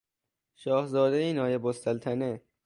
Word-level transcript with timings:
شاهزاده 0.55 1.33
نایبالسلطنه 1.33 2.41